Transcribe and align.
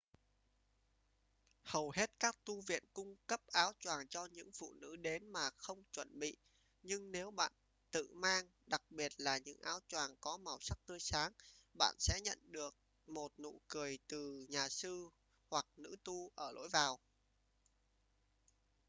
hầu 1.63 1.91
hết 1.91 2.11
các 2.19 2.37
tu 2.45 2.61
viện 2.61 2.83
cung 2.93 3.15
cấp 3.27 3.41
áo 3.51 3.71
choàng 3.79 4.07
cho 4.07 4.25
những 4.25 4.51
phụ 4.53 4.73
nữ 4.73 4.95
đến 4.95 5.27
mà 5.27 5.49
không 5.57 5.83
chuẩn 5.91 6.19
bị 6.19 6.37
nhưng 6.81 7.11
nếu 7.11 7.31
bạn 7.31 7.51
tự 7.91 8.07
mang 8.13 8.45
đặc 8.65 8.81
biệt 8.91 9.11
là 9.17 9.37
những 9.37 9.61
áo 9.61 9.79
choàng 9.87 10.15
có 10.21 10.37
màu 10.37 10.57
sắc 10.61 10.77
tươi 10.85 10.99
sáng 10.99 11.31
bạn 11.77 11.95
sẽ 11.99 12.19
nhận 12.23 12.39
được 12.51 12.75
một 13.07 13.39
nụ 13.39 13.61
cười 13.67 13.99
từ 14.07 14.45
nhà 14.49 14.69
sư 14.69 15.09
hoặc 15.49 15.65
nữ 15.77 15.95
tu 16.03 16.31
ở 16.35 16.51
lối 16.51 16.69
vào 16.69 16.99